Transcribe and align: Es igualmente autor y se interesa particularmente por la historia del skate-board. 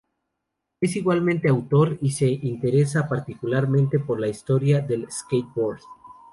Es 0.81 0.95
igualmente 0.95 1.47
autor 1.47 1.99
y 2.01 2.09
se 2.09 2.27
interesa 2.27 3.07
particularmente 3.07 3.99
por 3.99 4.19
la 4.19 4.29
historia 4.29 4.79
del 4.81 5.05
skate-board. 5.11 5.81